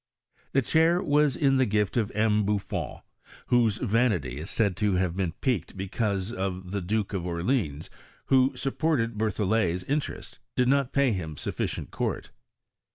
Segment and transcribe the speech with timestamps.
[0.53, 3.01] The chair was in the gift of M, Buffon,
[3.53, 7.91] whose vanity is said to ha\e been piqued because the Duke of Orleans,
[8.25, 12.31] who supported Berthollet's in terest, did not pay hira sufficient court.